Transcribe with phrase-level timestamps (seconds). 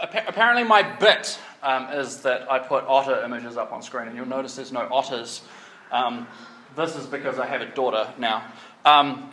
[0.00, 4.26] apparently, my bit um, is that I put otter images up on screen, and you'll
[4.26, 5.42] notice there's no otters.
[5.90, 6.26] Um,
[6.76, 8.44] this is because I have a daughter now.
[8.84, 9.32] Um,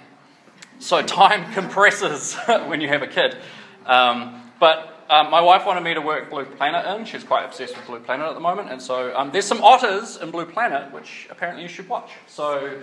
[0.79, 2.35] so time compresses
[2.67, 3.37] when you have a kid.
[3.85, 7.05] Um, but um, my wife wanted me to work Blue Planet in.
[7.05, 8.71] She's quite obsessed with Blue Planet at the moment.
[8.71, 12.09] And so um, there's some otters in Blue Planet, which apparently you should watch.
[12.27, 12.81] So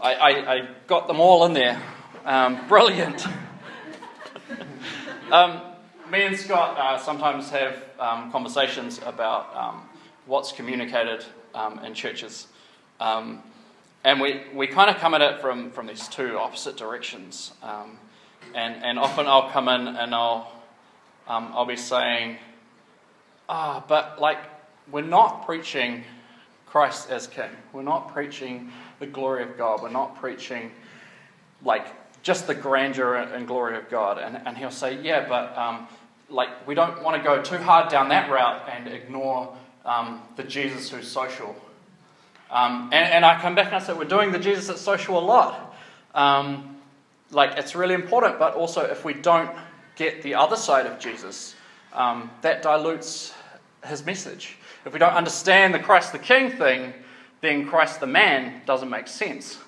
[0.00, 1.82] I, I, I got them all in there.
[2.68, 3.26] Brilliant.
[6.06, 9.82] Um, me and Scott uh, sometimes have um, conversations about um,
[10.26, 11.24] what's communicated
[11.84, 12.46] in churches.
[13.00, 17.52] and we, we kind of come at it from, from these two opposite directions.
[18.54, 20.52] and, and often I'll come in and I'll
[21.26, 22.36] um, I'll be saying,
[23.48, 24.38] ah, oh, but like,
[24.92, 26.04] we're not preaching
[26.66, 27.50] Christ as King.
[27.72, 29.82] We're not preaching the glory of God.
[29.82, 30.70] We're not preaching,
[31.64, 31.86] like,
[32.22, 34.18] just the grandeur and glory of God.
[34.18, 35.88] And, and he'll say, yeah, but, um,
[36.28, 40.42] like, we don't want to go too hard down that route and ignore um, the
[40.42, 41.54] Jesus who's social.
[42.50, 45.18] Um, and, and, I come back and I say, we're doing the Jesus that's social
[45.18, 45.76] a lot.
[46.14, 46.76] Um,
[47.30, 49.50] like, it's really important, but also if we don't
[49.96, 51.54] get the other side of Jesus,
[51.92, 53.34] um, that dilutes
[53.84, 54.56] his message.
[54.84, 56.92] If we don't understand the Christ the King thing,
[57.40, 59.58] then Christ the man doesn't make sense.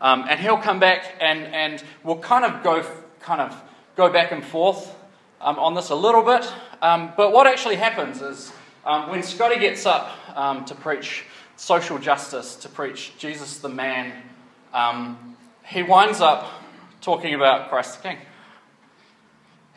[0.00, 2.84] Um, and he'll come back and, and we'll kind of go
[3.20, 3.60] kind of
[3.96, 4.94] go back and forth
[5.40, 6.50] um, on this a little bit.
[6.82, 8.52] Um, but what actually happens is
[8.84, 11.24] um, when Scotty gets up um, to preach
[11.56, 14.12] social justice, to preach Jesus the man,
[15.64, 16.48] he winds up
[17.00, 18.18] talking about Christ the King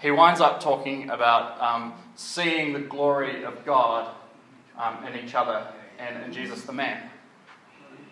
[0.02, 4.09] he winds up talking about um, seeing the glory of God
[4.78, 5.68] um, in each other
[6.00, 7.08] and in Jesus the man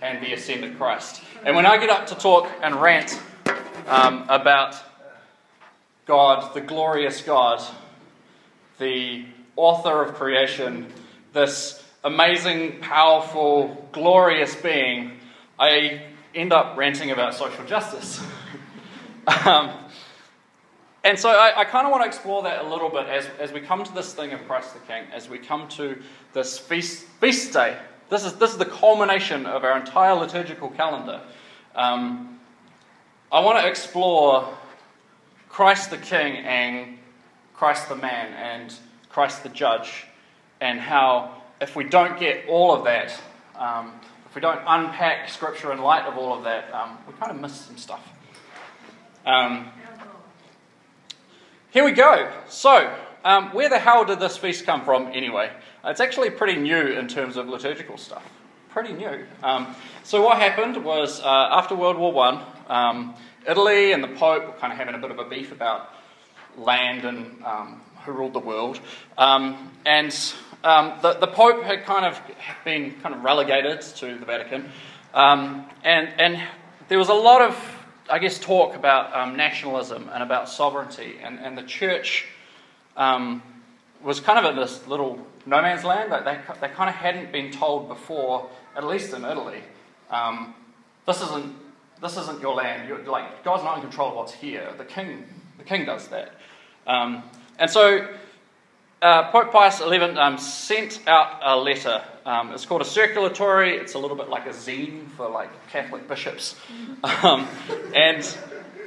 [0.01, 1.23] and the ascended Christ.
[1.43, 3.19] And when I get up to talk and rant
[3.87, 4.75] um, about
[6.09, 7.61] God, the glorious God,
[8.79, 10.91] the author of creation,
[11.33, 15.19] this amazing, powerful, glorious being,
[15.59, 16.01] I
[16.33, 18.19] end up ranting about social justice.
[19.45, 19.71] um,
[21.03, 23.51] and so I, I kind of want to explore that a little bit as, as
[23.51, 26.01] we come to this thing of Christ the King, as we come to
[26.33, 27.77] this feast, feast day.
[28.09, 31.21] This is, this is the culmination of our entire liturgical calendar.
[31.75, 32.39] Um,
[33.31, 34.57] I want to explore
[35.49, 36.97] Christ the King and
[37.53, 38.73] Christ the man and
[39.09, 40.05] Christ the judge,
[40.61, 43.19] and how if we don't get all of that,
[43.57, 43.91] um,
[44.29, 47.41] if we don't unpack Scripture in light of all of that, um, we kind of
[47.41, 48.07] miss some stuff.
[49.25, 49.71] Um,
[51.71, 52.31] here we go.
[52.47, 52.95] So,
[53.25, 55.51] um, where the hell did this feast come from anyway?
[55.83, 58.23] It's actually pretty new in terms of liturgical stuff.
[58.69, 59.25] Pretty new.
[59.43, 63.15] Um, so, what happened was uh, after World War One, um,
[63.49, 65.89] Italy and the Pope were kind of having a bit of a beef about
[66.57, 68.79] land and um, who ruled the world.
[69.17, 70.15] Um, and
[70.63, 72.19] um, the, the Pope had kind of
[72.63, 74.69] been kind of relegated to the Vatican.
[75.13, 76.43] and, and
[76.87, 77.55] there was a lot of
[78.09, 81.17] I guess, talk about um, nationalism and about sovereignty.
[81.21, 82.25] And, and the church
[82.97, 83.43] um,
[84.01, 86.09] was kind of in this little no man's land.
[86.09, 89.61] Like they, they kind of hadn't been told before, at least in Italy,
[90.09, 90.55] um,
[91.05, 91.55] this, isn't,
[92.01, 92.87] this isn't your land.
[92.87, 94.73] You're, like, God's not in control of what's here.
[94.77, 95.25] The king,
[95.57, 96.33] the king does that.
[96.87, 97.23] Um,
[97.57, 98.07] and so
[99.01, 102.03] uh, Pope Pius XI um, sent out a letter.
[102.25, 103.77] Um, it's called a circulatory.
[103.77, 106.55] It's a little bit like a zine for like Catholic bishops,
[107.23, 107.47] um,
[107.95, 108.37] and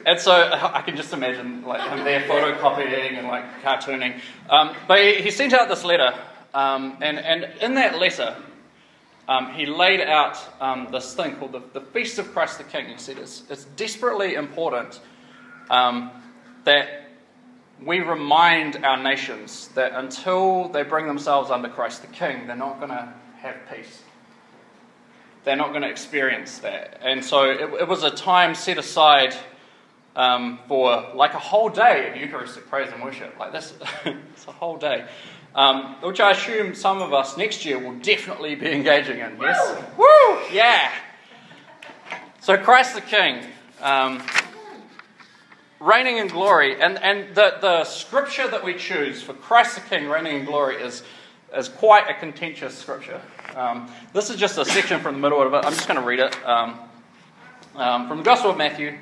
[0.05, 4.21] and so I can just imagine like him there photocopying and like cartooning.
[4.51, 6.15] Um, but he, he, sent out this letter,
[6.53, 8.37] um, and and in that letter.
[9.29, 10.39] Um, he laid out
[10.91, 12.87] this thing called the, the, Feast of Christ the King.
[12.87, 15.01] He said it's, it's desperately important
[15.69, 17.03] that
[17.85, 22.79] we remind our nations that until they bring themselves under Christ the King, they're not
[22.79, 24.03] going to have peace.
[25.45, 27.01] They're not going to experience that.
[27.03, 29.35] And so it, it was a time set aside
[30.15, 33.37] um, for like a whole day of Eucharistic praise and worship.
[33.39, 35.07] Like this, it's a whole day.
[35.55, 39.37] Um, which I assume some of us next year will definitely be engaging in.
[39.41, 39.83] Yes?
[39.97, 40.05] Woo!
[40.05, 40.39] Woo!
[40.51, 40.91] Yeah!
[42.41, 43.45] So, Christ the King.
[43.81, 44.23] Um,
[45.83, 46.81] reigning in glory.
[46.81, 50.77] And, and the, the scripture that we choose for Christ the King reigning in glory
[50.77, 51.03] is,
[51.55, 53.21] is quite a contentious scripture.
[53.55, 55.67] Um, this is just a section from the middle of it.
[55.67, 56.35] I'm just going to read it.
[56.47, 56.79] Um,
[57.75, 58.99] um, from the Gospel of Matthew.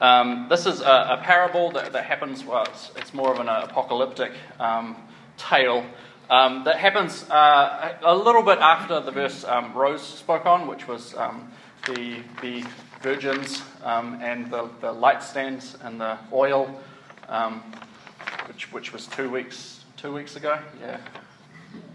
[0.00, 3.48] Um, this is a, a, parable that, that happens, well, it's, it's more of an
[3.48, 4.96] apocalyptic um,
[5.48, 5.84] tale.
[6.28, 9.44] Um, that happens uh, a, little bit after the verse
[9.74, 11.12] Rose spoke on, which was
[11.86, 12.64] the, the
[13.02, 16.80] virgins um, and the, the light stands and the oil,
[17.28, 17.62] um,
[18.46, 20.58] which, which was two weeks, two weeks ago.
[20.80, 20.98] Yeah.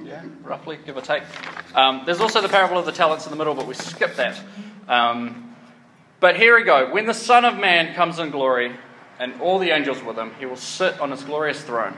[0.04, 1.24] Yeah, roughly, give or take.
[1.76, 4.40] Um, there's also the parable of the talents in the middle, but we skip that.
[4.88, 5.56] Um,
[6.22, 6.94] but here we go.
[6.94, 8.74] When the Son of Man comes in glory,
[9.20, 11.98] and all the angels with him, he will sit on his glorious throne.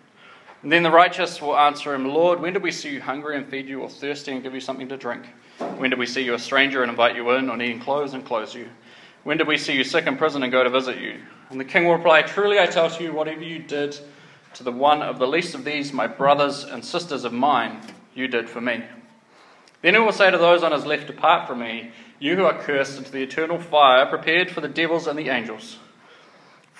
[0.63, 3.47] And then the righteous will answer him, Lord, when did we see you hungry and
[3.47, 5.25] feed you, or thirsty and give you something to drink?
[5.77, 8.23] When did we see you a stranger and invite you in, or needing clothes and
[8.23, 8.69] clothe you?
[9.23, 11.19] When did we see you sick in prison and go to visit you?
[11.49, 13.99] And the king will reply, Truly I tell you, whatever you did
[14.53, 17.81] to the one of the least of these, my brothers and sisters of mine,
[18.13, 18.83] you did for me.
[19.81, 22.57] Then he will say to those on his left, Depart from me, you who are
[22.57, 25.77] cursed, into the eternal fire prepared for the devils and the angels.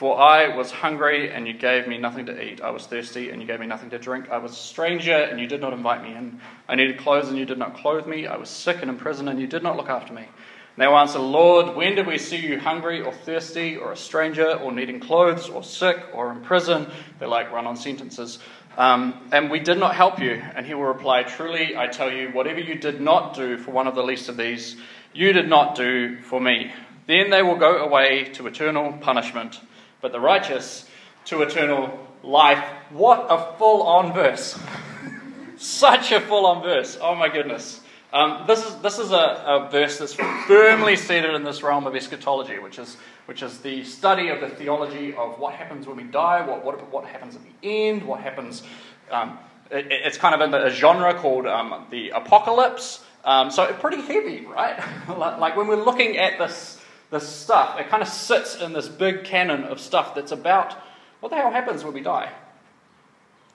[0.02, 2.60] For I was hungry, and you gave me nothing to eat.
[2.60, 4.32] I was thirsty, and you gave me nothing to drink.
[4.32, 6.40] I was a stranger, and you did not invite me in.
[6.68, 8.26] I needed clothes, and you did not clothe me.
[8.26, 10.24] I was sick and in prison, and you did not look after me.
[10.24, 13.96] And they will answer, Lord, when did we see you hungry, or thirsty, or a
[13.96, 16.88] stranger, or needing clothes, or sick, or in prison?
[17.20, 18.40] They like run on sentences.
[18.80, 20.32] Um, and we did not help you.
[20.32, 23.86] And he will reply, Truly, I tell you, whatever you did not do for one
[23.86, 24.78] of the least of these,
[25.14, 26.74] you did not do for me.
[27.06, 29.60] Then they will go away to eternal punishment
[30.02, 30.86] but the righteous
[31.26, 32.64] to eternal life.
[32.90, 34.60] What a full on verse!
[35.58, 36.98] Such a full on verse.
[37.00, 37.82] Oh my goodness.
[38.14, 41.96] Um, this is, this is a, a, verse that's firmly seated in this realm of
[41.96, 46.04] eschatology, which is, which is the study of the theology of what happens when we
[46.04, 48.64] die, what, what, what happens at the end, what happens.
[49.10, 49.40] Um,
[49.70, 53.02] it, it's kind of in a genre called um, the apocalypse.
[53.24, 54.78] Um, so pretty heavy, right?
[55.08, 56.81] like when we're looking at this
[57.12, 57.80] this stuff.
[57.80, 60.76] It kind of sits in this big canon of stuff that's about
[61.20, 62.32] what the hell happens when we die.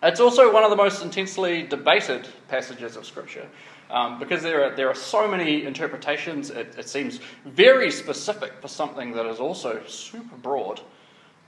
[0.03, 3.49] It's also one of the most intensely debated passages of Scripture
[3.91, 6.51] um, because there are, there are so many interpretations.
[6.51, 10.81] It, it, seems very specific for something that is also super broad.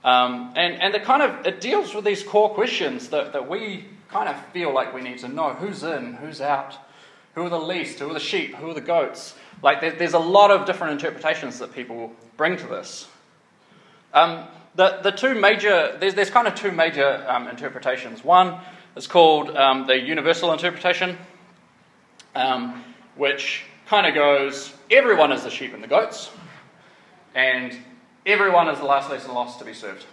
[0.03, 3.85] Um, and, and it kind of it deals with these core questions that, that we
[4.09, 6.75] kind of feel like we need to know who's in, who's out,
[7.35, 9.35] who are the least, who are the sheep, who are the goats.
[9.61, 13.07] Like, there's a lot of different interpretations that people bring to this.
[14.13, 14.45] Um,
[14.75, 18.23] the, the two major, there's, there's kind of two major um, interpretations.
[18.23, 18.59] One
[18.95, 21.17] is called um, the universal interpretation,
[22.35, 22.83] um,
[23.15, 26.29] which kind of goes everyone is the sheep and the goats,
[27.35, 27.75] and
[28.25, 30.05] everyone is the last lesson lost to be served.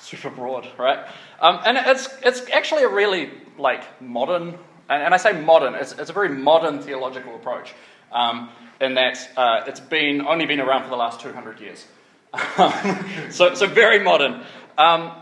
[0.00, 1.06] Super broad, right?
[1.40, 5.92] Um, and it's, it's actually a really like modern and, and I say modern, it's,
[5.92, 7.74] it's, a very modern theological approach
[8.12, 8.50] um,
[8.80, 11.86] in that uh, it's been, only been around for the last 200 years.
[13.30, 14.42] so, so very modern.
[14.78, 15.12] Um,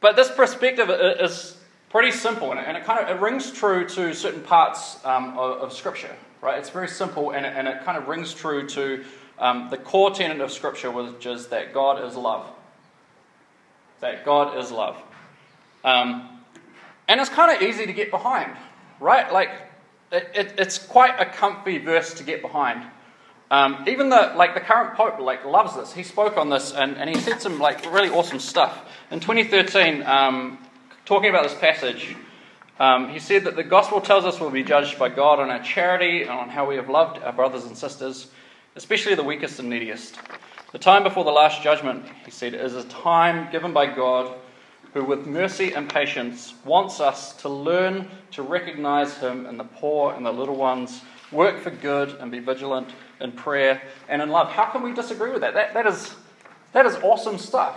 [0.00, 1.56] but this perspective is
[1.90, 5.38] pretty simple and it, and it, kind of it rings true to certain parts um,
[5.38, 6.58] of, of, Scripture, right?
[6.58, 9.04] It's very simple and it, and it kind of rings true to
[9.38, 12.46] um, the core tenet of Scripture, which is that God is love.
[14.00, 15.00] That God is love.
[15.84, 16.28] Um,
[17.08, 18.56] and it's kind of easy to get behind,
[19.00, 19.32] right?
[19.32, 19.50] Like,
[20.12, 22.84] it, it, it's quite a comfy verse to get behind.
[23.50, 25.92] Um, even the like the current pope like loves this.
[25.92, 28.88] He spoke on this and, and he said some like really awesome stuff.
[29.10, 30.58] In 2013, um,
[31.04, 32.16] talking about this passage,
[32.80, 35.62] um, he said that the gospel tells us we'll be judged by God on our
[35.62, 38.28] charity and on how we have loved our brothers and sisters,
[38.76, 40.18] especially the weakest and neediest.
[40.72, 44.34] The time before the last judgment, he said, is a time given by God
[44.94, 50.14] who with mercy and patience wants us to learn to recognize him in the poor
[50.14, 52.88] and the little ones, work for good and be vigilant
[53.20, 54.48] in prayer and in love.
[54.50, 55.52] How can we disagree with that?
[55.52, 56.14] That, that, is,
[56.72, 57.76] that is awesome stuff.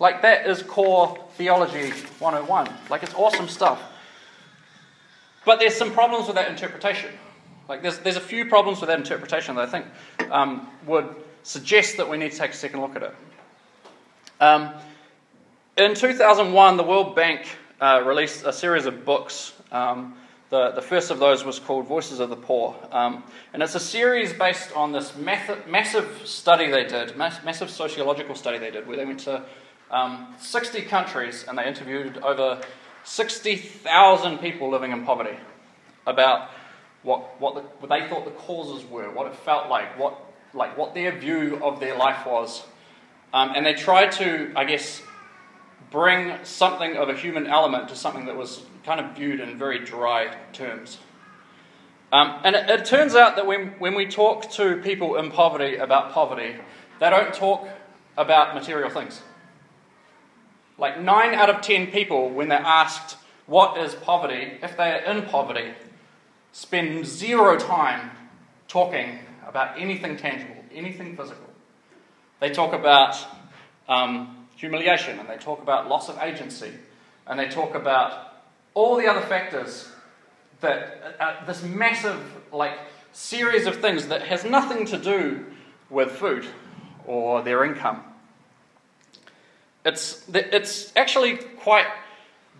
[0.00, 2.68] Like, that is core theology 101.
[2.88, 3.82] Like, it's awesome stuff.
[5.44, 7.10] But there's some problems with that interpretation.
[7.68, 11.98] Like, there's, there's a few problems with that interpretation that I think um, would suggest
[11.98, 13.14] that we need to take a second look at it.
[14.40, 14.72] Um,
[15.76, 17.46] in 2001, the World Bank
[17.80, 19.52] uh, released a series of books.
[19.70, 20.14] Um,
[20.48, 22.74] the, the first of those was called Voices of the Poor.
[22.90, 27.68] Um, and it's a series based on this math- massive study they did, mass- massive
[27.68, 29.44] sociological study they did, where they went to
[29.90, 32.60] um, 60 countries and they interviewed over
[33.04, 35.36] 60,000 people living in poverty
[36.06, 36.50] about
[37.02, 40.18] what, what, the, what they thought the causes were, what it felt like, what,
[40.54, 42.64] like what their view of their life was.
[43.34, 45.02] Um, and they tried to, I guess,
[45.90, 49.78] bring something of a human element to something that was kind of viewed in very
[49.78, 50.98] dry terms.
[52.12, 55.76] Um, and it, it, turns out that when, when we talk to people in poverty
[55.76, 56.56] about poverty,
[57.00, 57.68] they don't talk
[58.16, 59.20] about material things.
[60.78, 63.16] Like 9 out of 10 people, when they're asked
[63.46, 65.72] what is poverty, if they are in poverty,
[66.52, 68.10] spend zero time
[68.68, 71.44] talking about anything tangible, anything physical.
[72.40, 73.16] They talk about
[73.88, 76.72] um, humiliation and they talk about loss of agency
[77.26, 78.34] and they talk about
[78.74, 79.88] all the other factors
[80.60, 82.20] that uh, uh, this massive
[82.52, 82.78] like
[83.12, 85.44] series of things that has nothing to do
[85.90, 86.46] with food
[87.06, 88.02] or their income.
[89.84, 91.86] It's, it's actually quite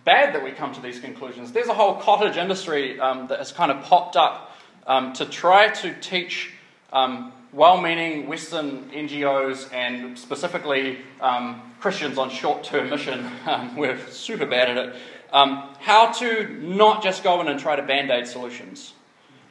[0.05, 1.51] bad that we come to these conclusions.
[1.51, 4.55] There's a whole cottage industry um, that has kind of popped up
[4.87, 6.53] um, to try to teach
[6.93, 13.99] um, well meaning Western NGOs and specifically um, Christians on short term mission, um, we're
[14.09, 14.95] super bad at it,
[15.31, 18.93] um, how to not just go in and try to band aid solutions,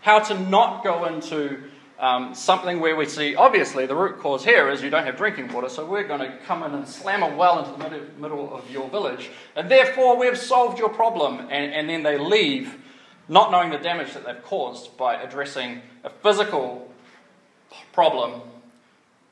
[0.00, 1.62] how to not go into
[1.98, 5.52] um, something where we see, obviously, the root cause here is you don't have drinking
[5.52, 8.54] water, so we're going to come in and slam a well into the middle, middle
[8.54, 11.40] of your village, and therefore we've solved your problem.
[11.50, 12.76] And, and then they leave
[13.28, 16.92] not knowing the damage that they've caused by addressing a physical
[17.92, 18.42] problem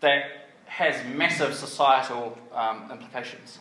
[0.00, 0.43] that
[0.75, 3.61] has massive societal um, implications.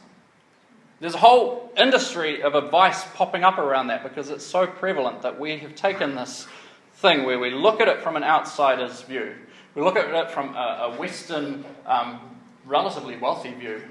[1.00, 5.39] There's a whole industry of advice popping up around that because it's so prevalent that
[5.39, 6.48] we have taken this
[6.96, 9.36] thing where we look at it from an outsider's view.
[9.75, 12.20] We look at it from a, a Western, um,
[12.65, 13.84] relatively wealthy view,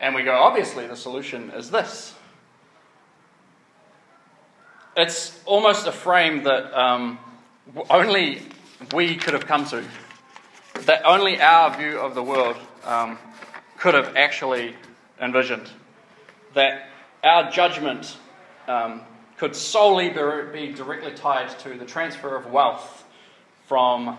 [0.00, 2.12] and we go, obviously, the solution is this.
[4.96, 7.20] It's almost a frame that um,
[7.88, 8.42] only
[8.92, 9.84] we could have come to,
[10.84, 13.18] that only our view of the world um,
[13.78, 14.74] could have actually
[15.20, 15.68] envisioned.
[16.54, 16.88] That
[17.24, 18.16] our judgment
[18.68, 19.02] um,
[19.38, 23.04] could solely be directly tied to the transfer of wealth
[23.66, 24.18] from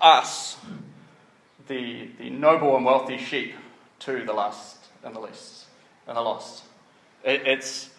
[0.00, 0.56] us,
[1.66, 3.54] the, the noble and wealthy sheep,
[4.00, 5.64] to the last and the least
[6.06, 6.64] and the lost.
[7.24, 7.90] It, it's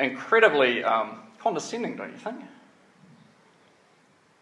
[0.00, 2.40] incredibly um, condescending, don't you think?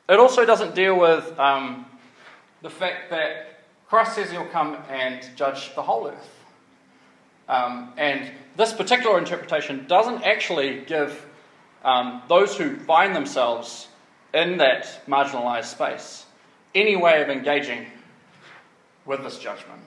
[0.08, 1.86] It also doesn't deal with um,
[2.62, 6.44] the fact that Christ says he'll come and judge the whole earth.
[7.48, 11.26] Um, and this particular interpretation doesn't actually give
[11.84, 13.88] um, those who find themselves
[14.34, 16.26] in that marginalized space
[16.74, 17.86] any way of engaging
[19.06, 19.80] with this judgment.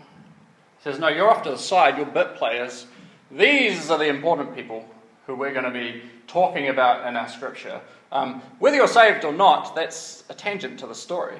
[0.77, 2.87] He says, No, you're off to the side, you're bit players.
[3.31, 4.85] These are the important people
[5.29, 7.79] who we're going to be talking about in our scripture.
[8.11, 11.37] Um, whether you're saved or not, that's a tangent to the story.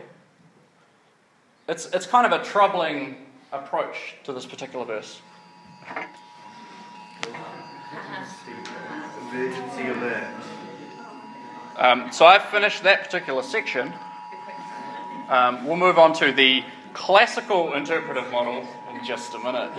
[1.68, 5.22] It's, it's kind of a troubling approach to this particular verse.
[9.32, 10.28] Emergency alert.
[11.78, 13.92] Um, so I've finished that particular section.
[15.30, 19.72] Um, we'll move on to the classical interpretive model in just a minute.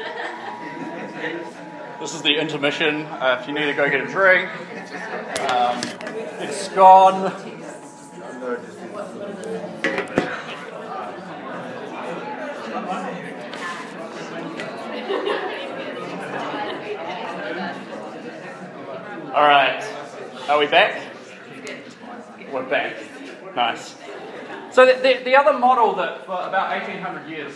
[2.00, 3.04] This is the intermission.
[3.04, 4.48] Uh, if you need to go get a drink,
[5.50, 5.82] um,
[6.40, 7.30] it's gone.
[19.34, 19.84] All right.
[20.48, 21.02] Are we back?
[22.50, 22.96] We're back.
[23.54, 23.94] Nice.
[24.70, 27.52] So the, the, the, other model that for about 1800 years,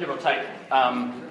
[0.00, 0.40] give or take,
[0.72, 1.30] um,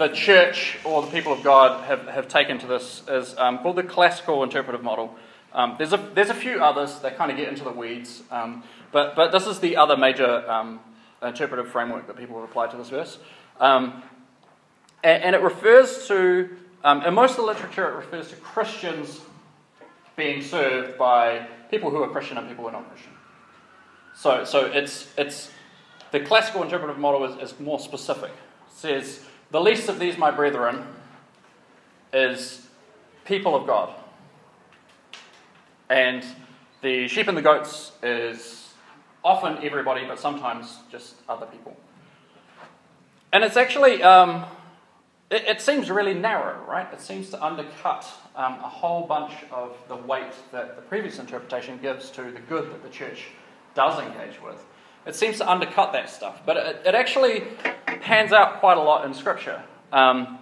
[0.00, 3.76] the church or the people of God have, have taken to this is um, called
[3.76, 5.14] the classical interpretive model.
[5.52, 8.64] Um, there's, a, there's a few others that kind of get into the weeds, um,
[8.92, 10.80] but, but this is the other major um,
[11.22, 13.18] interpretive framework that people have applied to this verse.
[13.58, 14.02] Um,
[15.04, 16.48] and, and, it refers to
[16.82, 19.20] um, in most of the literature, it refers to Christians
[20.16, 23.12] being served by people who are Christian and people who are not Christian.
[24.16, 25.50] So, so it's, it's
[26.10, 28.30] the classical interpretive model is, is more specific.
[28.30, 30.86] It says, the least of these, my brethren,
[32.12, 32.66] is
[33.24, 33.94] people of God.
[35.88, 36.24] And
[36.82, 38.72] the sheep and the goats is
[39.24, 41.76] often everybody, but sometimes just other people.
[43.32, 44.44] And it's actually um,
[45.30, 46.88] it, it, seems really narrow, right?
[46.92, 51.78] It seems to undercut um, a whole bunch of the weight that the previous interpretation
[51.80, 53.26] gives to the good that the church
[53.74, 54.64] does engage with.
[55.06, 57.44] It seems to undercut that stuff, but it, it actually
[58.00, 59.62] pans out quite a lot in Scripture.
[59.92, 60.38] Um,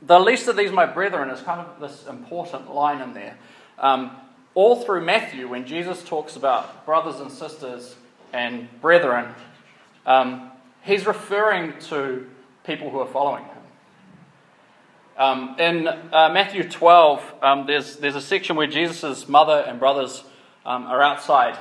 [0.00, 3.36] the least of these, my brethren, is kind of this important line in there.
[3.78, 4.16] Um,
[4.54, 7.96] all through Matthew, when Jesus talks about brothers and sisters
[8.32, 9.34] and brethren,
[10.06, 10.50] um,
[10.82, 12.28] he's referring to
[12.64, 13.56] people who are following him.
[15.16, 20.22] Um, in uh, Matthew 12, um, there's, there's a section where Jesus' mother and brothers
[20.64, 21.58] um, are outside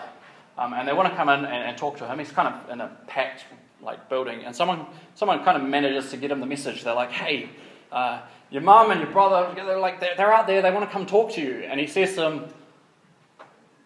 [0.57, 2.17] um, and they want to come in and, and, talk to him.
[2.19, 3.45] He's kind of in a packed
[3.81, 6.83] like building, and someone, someone kind of manages to get him the message.
[6.83, 7.49] They're like, hey,
[7.91, 10.91] uh, your mum and your brother, they're, like, they're, they're out there, they want to
[10.91, 11.59] come talk to you.
[11.59, 12.45] And he says to them,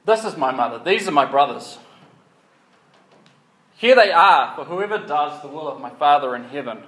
[0.06, 1.78] This is my mother, these are my brothers.
[3.76, 6.84] Here they are, for whoever does the will of my Father in heaven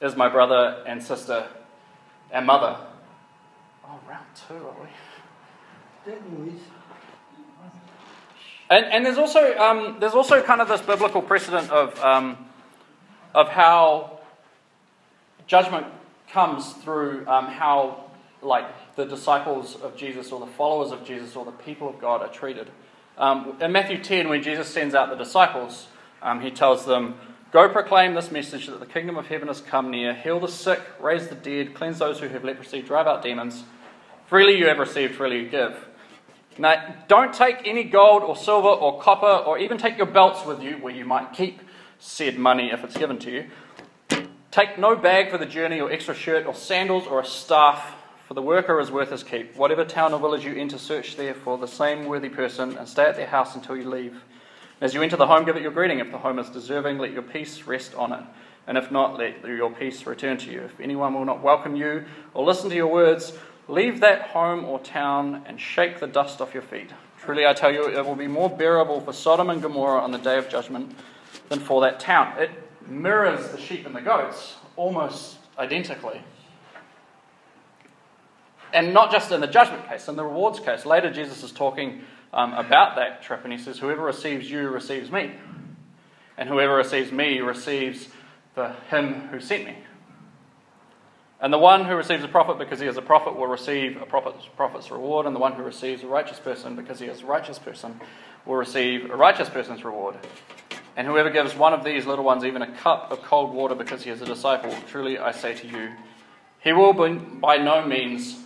[0.00, 1.46] is my brother and sister
[2.30, 2.76] and mother.
[3.86, 4.88] Oh, round two, are we?
[8.70, 12.38] And, and there's also um, there's also kind of this biblical precedent of um,
[13.34, 14.20] of how
[15.46, 15.86] judgment
[16.30, 18.04] comes through um, how
[18.42, 18.66] like
[18.96, 22.28] the disciples of Jesus or the followers of Jesus or the people of God are
[22.28, 22.70] treated.
[23.16, 25.86] Um, in Matthew 10, when Jesus sends out the disciples,
[26.22, 27.14] um, he tells them,
[27.52, 30.12] Go proclaim this message that the kingdom of heaven has come near.
[30.12, 33.62] Heal the sick, raise the dead, cleanse those who have leprosy, drive out demons.
[34.26, 35.86] Freely you have received, freely you give.
[36.58, 40.62] Now, don't take any gold or silver or copper or even take your belts with
[40.62, 41.60] you where you might keep
[41.98, 43.46] said money if it's given to you.
[44.50, 47.96] Take no bag for the journey or extra shirt or sandals or a staff,
[48.28, 49.56] for the worker is worth his keep.
[49.56, 53.04] Whatever town or village you enter, search there for the same worthy person and stay
[53.04, 54.22] at their house until you leave.
[54.80, 55.98] As you enter the home, give it your greeting.
[55.98, 58.22] If the home is deserving, let your peace rest on it.
[58.66, 60.60] And if not, let your peace return to you.
[60.60, 63.32] If anyone will not welcome you or listen to your words,
[63.68, 66.90] leave that home or town and shake the dust off your feet.
[67.22, 70.18] Truly, I tell you, it will be more bearable for Sodom and Gomorrah on the
[70.18, 70.94] day of judgment
[71.48, 72.38] than for that town.
[72.38, 72.50] It
[72.86, 76.20] mirrors the sheep and the goats almost identically.
[78.72, 80.84] And not just in the judgment case, in the rewards case.
[80.84, 82.02] Later, Jesus is talking
[82.32, 85.32] um, about that trip, and he says, Whoever receives you receives me,
[86.36, 88.08] and whoever receives me receives
[88.56, 89.78] the him who sent me.
[91.44, 94.06] And the one who receives a prophet because he is a prophet will receive a
[94.06, 97.26] prophet's, prophet's reward, and the one who receives a righteous person because he is a
[97.26, 98.00] righteous person
[98.46, 100.16] will receive a righteous person's reward.
[100.96, 104.02] And whoever gives one of these little ones even a cup of cold water because
[104.02, 105.90] he is a disciple, truly I say to you,
[106.60, 108.38] he will by no means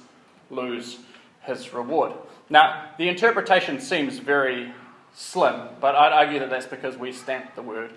[0.50, 0.98] lose
[1.42, 2.14] his reward.
[2.50, 4.72] Now, the interpretation seems very
[5.14, 7.92] slim, but I'd argue that that's because we stamp the word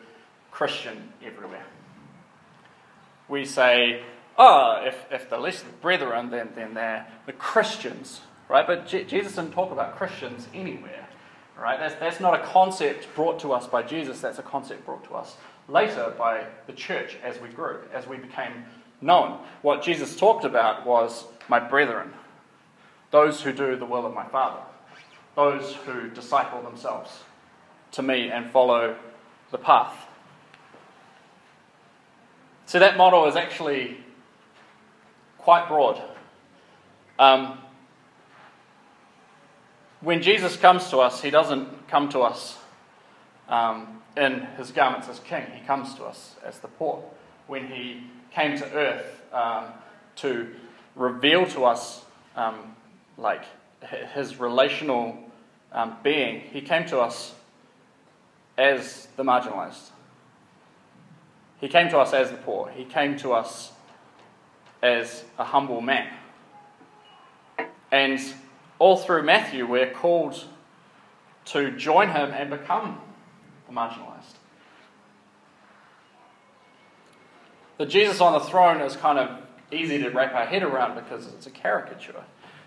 [0.51, 1.65] Christian everywhere.
[3.27, 4.03] We say,
[4.37, 8.65] oh, if, if the less brethren, then, then they're the Christians, right?
[8.65, 11.07] But Je- Jesus didn't talk about Christians anywhere,
[11.59, 11.79] right?
[11.79, 15.15] That's, that's not a concept brought to us by Jesus, that's a concept brought to
[15.15, 15.35] us
[15.67, 18.65] later by the church as we grew, as we became
[18.99, 19.39] known.
[19.61, 22.13] What Jesus talked about was my brethren,
[23.11, 24.61] those who do the will of my Father,
[25.35, 27.23] those who disciple themselves
[27.93, 28.95] to me and follow
[29.51, 29.95] the path.
[32.65, 33.97] So that model is actually
[35.41, 36.01] quite broad.
[37.19, 37.57] Um,
[40.01, 42.57] when Jesus comes to us, he doesn't come to us
[43.47, 47.03] um, in his garments as king, he comes to us as the poor.
[47.47, 49.65] When he came to earth um,
[50.17, 50.47] to
[50.95, 52.75] reveal to us um,
[53.17, 53.43] like
[54.13, 55.17] his relational
[55.71, 57.33] um, being, he came to us
[58.57, 59.89] as the marginalized.
[61.59, 62.69] He came to us as the poor.
[62.69, 63.71] He came to us
[64.81, 66.11] as a humble man.
[67.91, 68.19] And
[68.79, 70.43] all through Matthew, we're called
[71.45, 72.99] to join him and become
[73.67, 74.35] the marginalized.
[77.77, 79.41] The Jesus on the throne is kind of
[79.71, 82.23] easy to wrap our head around because it's a caricature.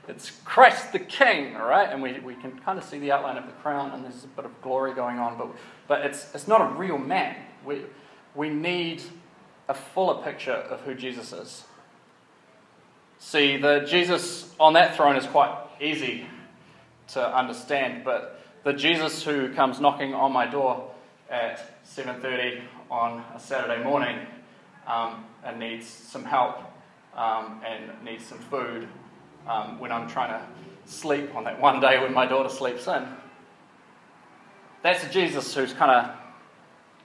[0.09, 1.89] It's Christ the King, all right?
[1.89, 4.29] And we, we can kind of see the outline of the crown, and there's a
[4.29, 5.49] bit of glory going on, but,
[5.89, 7.37] but it's, it's not a real man.
[7.65, 7.83] We,
[8.35, 9.03] we need
[9.69, 11.65] a fuller picture of who Jesus is.
[13.25, 16.27] See, the Jesus on that throne is quite easy
[17.09, 20.91] to understand, but the Jesus who comes knocking on my door
[21.31, 22.61] at 7.30
[22.91, 24.19] on a Saturday morning
[24.87, 26.59] um, and needs some help
[27.17, 28.87] um, and needs some food
[29.49, 30.47] um, when I'm trying to
[30.85, 33.09] sleep on that one day when my daughter sleeps in.
[34.83, 36.15] That's the Jesus who's kind of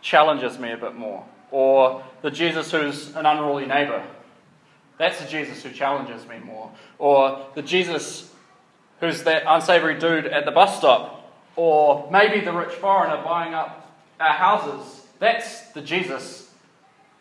[0.02, 1.26] challenges me a bit more.
[1.50, 4.06] Or the Jesus who's an unruly neighbor.
[5.00, 6.70] That's the Jesus who challenges me more.
[7.00, 8.32] Or the Jesus
[9.00, 11.34] who's that unsavory dude at the bus stop.
[11.56, 15.08] Or maybe the rich foreigner buying up our houses.
[15.20, 16.54] That's the Jesus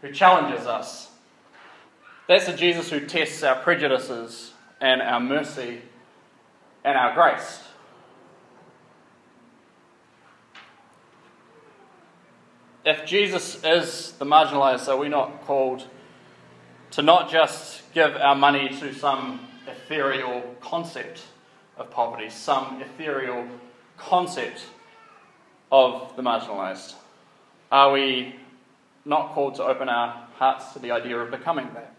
[0.03, 1.09] who challenges us.
[2.27, 5.81] That's the Jesus who tests our prejudices and our mercy
[6.85, 7.63] and our grace.
[12.85, 15.85] If Jesus is the marginalized, are we not called
[16.93, 21.23] to not just give our money to some ethereal concept
[21.77, 23.47] of poverty, some ethereal
[23.97, 24.63] concept
[25.71, 26.95] of the marginalized?
[27.71, 28.37] Are we
[29.05, 31.95] not called to open our hearts to the idea of becoming that?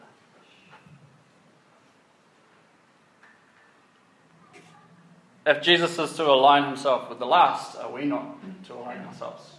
[5.46, 9.54] If Jesus is to align himself with the last, are we not to align ourselves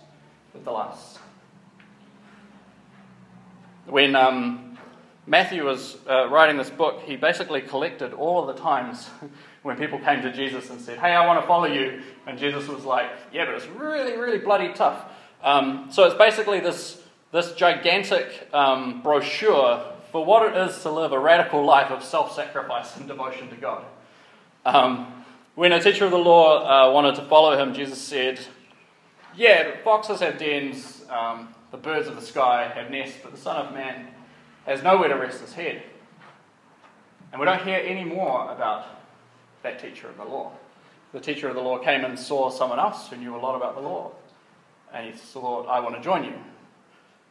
[0.52, 1.18] with the last?
[3.86, 4.69] When um,
[5.30, 9.08] Matthew was uh, writing this book, he basically collected all of the times
[9.62, 12.02] when people came to Jesus and said, Hey, I want to follow you.
[12.26, 15.04] And Jesus was like, Yeah, but it's really, really bloody tough.
[15.44, 21.12] Um, so it's basically this, this gigantic um, brochure for what it is to live
[21.12, 23.84] a radical life of self sacrifice and devotion to God.
[24.66, 28.40] Um, when a teacher of the law uh, wanted to follow him, Jesus said,
[29.36, 33.38] Yeah, but foxes have dens, um, the birds of the sky have nests, but the
[33.38, 34.08] Son of Man
[34.66, 35.82] has nowhere to rest his head.
[37.32, 38.86] And we don't hear any more about
[39.62, 40.52] that teacher of the law.
[41.12, 43.74] The teacher of the law came and saw someone else who knew a lot about
[43.74, 44.12] the law.
[44.92, 46.34] And he thought, I want to join you.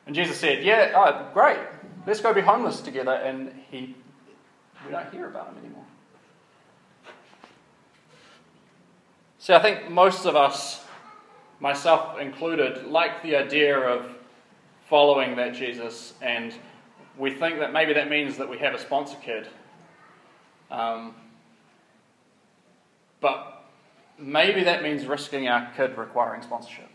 [0.06, 1.60] And Jesus said, Yeah, oh, great.
[2.08, 3.12] Let's go be homeless together.
[3.12, 3.96] And he,
[4.86, 5.86] we don't hear about him anymore.
[9.40, 10.86] See, I think most of us,
[11.60, 14.10] myself included, like the idea of
[14.88, 16.54] following that Jesus, and
[17.20, 19.46] we think that maybe that means that we have a sponsor kid.
[20.72, 21.14] Um,
[23.20, 23.66] but
[24.18, 26.90] maybe that means risking our kid requiring sponsorship.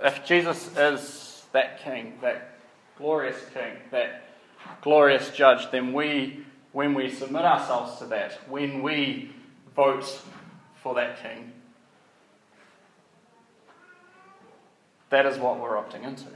[0.00, 2.58] If Jesus is that king, that
[2.96, 4.30] glorious king, that
[4.80, 9.32] glorious judge, then we, when we submit ourselves to that, when we
[9.76, 10.22] vote
[10.76, 11.52] for that king,
[15.10, 16.26] that is what we're opting into.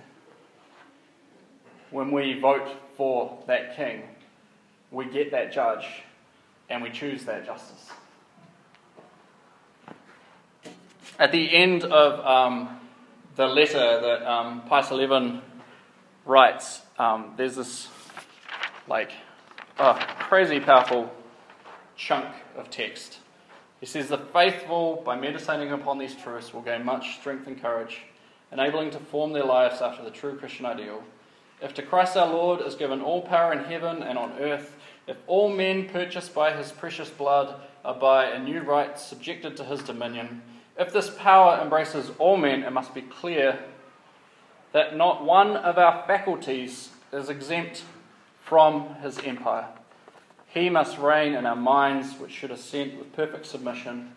[1.91, 4.03] When we vote for that king,
[4.91, 5.87] we get that judge
[6.71, 7.91] and we choose that justice.
[11.19, 12.81] At the end of um,
[13.37, 15.41] the letter that um, Pius XI
[16.25, 17.89] writes, um, there's this
[18.89, 19.13] like
[19.79, 21.13] a crazy powerful
[21.97, 23.19] chunk of text.
[23.81, 28.03] He says, The faithful, by meditating upon these truths, will gain much strength and courage,
[28.53, 31.03] enabling to form their lives after the true Christian ideal.
[31.61, 35.17] If to Christ our Lord is given all power in heaven and on earth, if
[35.27, 39.83] all men purchased by his precious blood are by a new right subjected to his
[39.83, 40.43] dominion,
[40.79, 43.59] if this power embraces all men, it must be clear
[44.73, 47.85] that not one of our faculties is exempt
[48.45, 49.67] from his empire.
[50.49, 54.13] He must reign in our minds, which should assent with perfect submission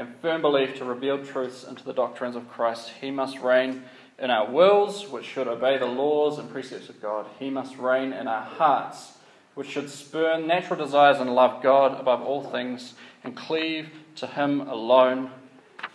[0.00, 2.90] and firm belief to revealed truths into the doctrines of Christ.
[3.02, 3.82] He must reign
[4.18, 7.26] in our wills, which should obey the laws and precepts of God.
[7.38, 9.18] He must reign in our hearts,
[9.54, 14.62] which should spurn natural desires and love God above all things and cleave to Him
[14.62, 15.32] alone.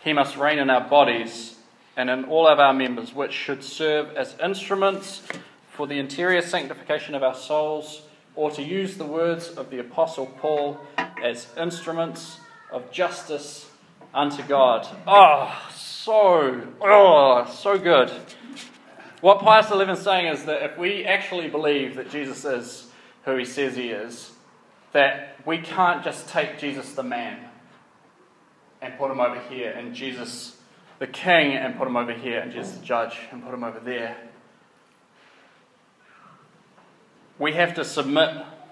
[0.04, 1.56] He must reign in our bodies
[1.98, 5.24] and in all of our members, which should serve as instruments
[5.72, 8.04] for the interior sanctification of our souls,
[8.36, 10.80] or to use the words of the Apostle Paul
[11.24, 12.38] as instruments
[12.72, 13.72] of justice
[14.16, 14.88] unto God.
[15.06, 18.12] Oh, so, oh, so good.
[19.22, 22.88] What Pius XI is saying is that if we actually believe that Jesus is
[23.26, 24.32] who he says he is,
[24.94, 27.38] that we can't just take Jesus the man
[28.82, 30.58] and put him over here, and Jesus
[31.00, 33.80] the king and put him over here, and Jesus the judge and put him over
[33.80, 34.18] there
[37.38, 38.30] we have to submit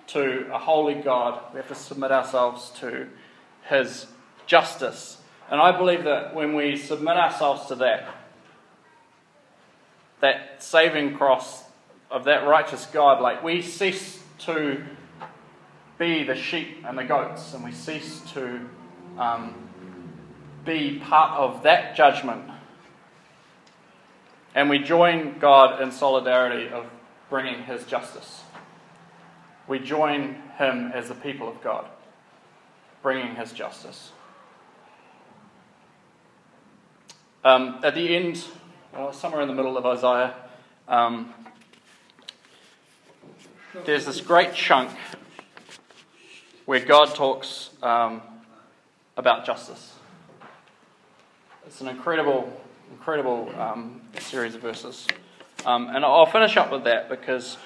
[0.07, 1.41] to a holy God.
[1.53, 3.07] We have to submit ourselves to
[3.69, 4.07] His
[4.45, 5.17] justice.
[5.53, 8.13] And I believe that when we submit ourselves to that,
[10.19, 11.63] that saving cross
[12.11, 14.83] of that righteous God, like we cease to
[15.97, 18.59] be the sheep and the goats, and we cease to
[19.17, 19.53] um,
[20.65, 22.43] be part of that judgment.
[24.53, 26.87] And we join God in solidarity of
[27.29, 28.41] bringing His justice
[29.67, 31.85] we join him as the people of God,
[33.01, 34.11] bringing his justice.
[37.45, 38.41] Um, at the end,
[38.93, 40.33] well, somewhere in the middle of Isaiah,
[40.87, 41.33] um,
[43.83, 44.91] there's this great chunk
[46.65, 48.21] where God talks um,
[49.17, 49.95] about justice.
[51.65, 55.05] It's an incredible, incredible um, series of verses.
[55.65, 57.57] Um, and I'll finish up with that because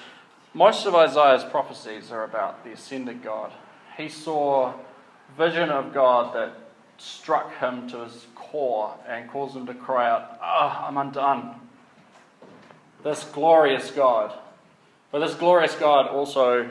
[0.54, 3.52] most of Isaiah's prophecies are about the ascended God.
[3.96, 4.74] He saw
[5.36, 6.67] vision of God that
[6.98, 11.54] struck him to his core and caused him to cry out, Ah, oh, I'm undone.
[13.02, 14.36] This glorious God.
[15.10, 16.70] But this glorious God also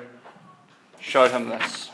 [0.99, 1.89] showed him this.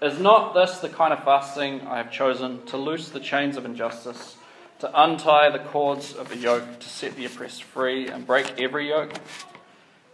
[0.00, 3.64] Is not this the kind of fasting I have chosen to loose the chains of
[3.64, 4.36] injustice,
[4.78, 8.88] to untie the cords of the yoke, to set the oppressed free and break every
[8.90, 9.12] yoke?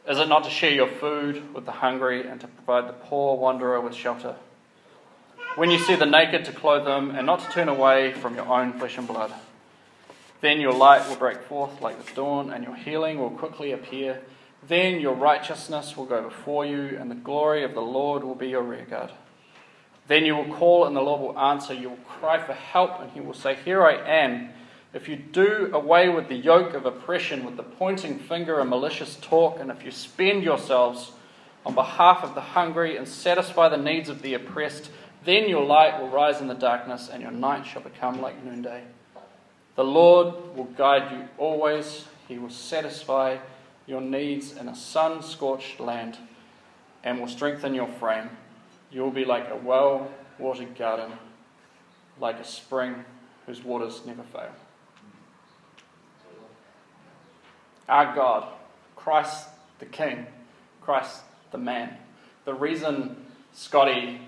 [0.09, 3.37] Is it not to share your food with the hungry and to provide the poor
[3.37, 4.37] wanderer with shelter?
[5.57, 8.49] When you see the naked, to clothe them, and not to turn away from your
[8.49, 9.33] own flesh and blood.
[10.41, 14.21] Then your light will break forth like the dawn, and your healing will quickly appear.
[14.67, 18.49] Then your righteousness will go before you, and the glory of the Lord will be
[18.49, 19.13] your rearguard.
[20.09, 21.73] Then you will call, and the Lord will answer.
[21.73, 24.49] You will cry for help, and he will say, Here I am.
[24.93, 29.17] If you do away with the yoke of oppression, with the pointing finger and malicious
[29.23, 31.13] talk, and if you spend yourselves
[31.65, 34.91] on behalf of the hungry and satisfy the needs of the oppressed,
[35.25, 38.85] then your light will rise in the darkness, and your night shall become like noonday.
[39.77, 43.39] The Lord will guide you always, He will satisfy
[43.87, 46.19] your needs in a sun scorched land,
[47.03, 48.31] and will strengthen your frame.
[48.91, 51.13] You will be like a well watered garden,
[52.21, 53.05] like a spring
[53.47, 54.53] whose waters never fail.
[57.89, 58.49] Our God,
[58.97, 60.27] Christ the King,
[60.81, 61.97] Christ the man.
[62.45, 63.17] The reason
[63.53, 64.21] Scotty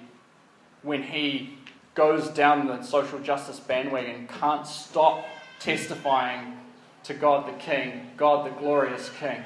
[0.87, 1.59] when he
[1.97, 5.27] goes down the social justice bandwagon can't stop
[5.59, 6.57] testifying
[7.03, 9.43] to God the King, God the glorious King.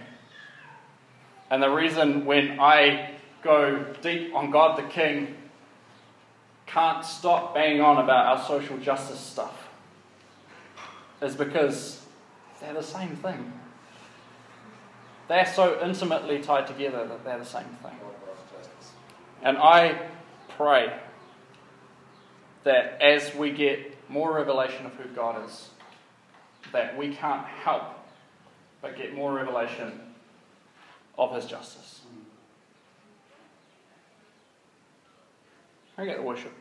[1.51, 5.35] And the reason when I go deep on God the King,
[6.67, 9.69] can't stop banging on about our social justice stuff,
[11.23, 12.05] is because
[12.61, 13.53] they're the same thing.
[15.29, 17.97] They're so intimately tied together that they're the same thing.
[19.43, 19.99] And I
[20.51, 20.93] pray
[22.65, 25.69] that as we get more revelation of who God is,
[26.73, 27.85] that we can't help
[28.83, 30.01] but get more revelation
[31.19, 32.01] of His justice.
[32.07, 32.23] Mm.
[35.99, 36.53] I get the worship?